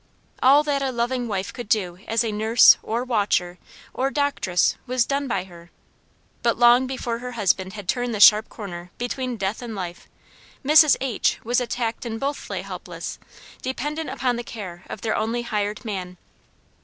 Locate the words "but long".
6.41-6.87